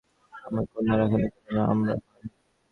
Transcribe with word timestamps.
আমার 0.33 0.65
কন্যার 0.71 0.99
এখনো 1.05 1.27
কোনো 1.35 1.59
নাম 1.59 1.77
রাখা 1.87 2.09
হয়নি। 2.11 2.29